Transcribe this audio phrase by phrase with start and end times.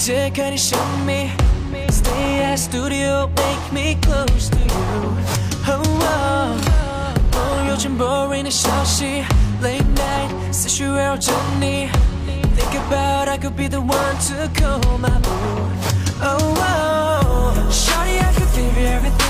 [0.00, 1.30] take any show me
[1.90, 4.66] Stay at studio make me close to you
[5.68, 6.54] oh, oh.
[7.32, 9.22] 뭐 요즘 boring消息
[9.60, 11.90] Late night 스슈해로 전니
[12.56, 15.68] Think about I could be the one to call my boo
[16.22, 17.68] Oh, oh.
[17.70, 19.23] Shawty I could give you everything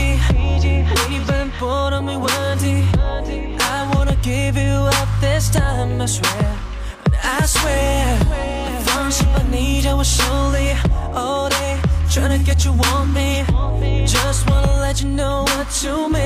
[0.00, 2.84] A PG Waiting for me one day
[3.60, 6.58] I wanna give you up this time I swear.
[7.22, 8.18] I swear
[8.86, 10.72] First I need you surely.
[11.14, 13.44] All day Trying to get you on me.
[14.06, 16.19] Just wanna let you know what you mean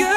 [0.00, 0.09] oh,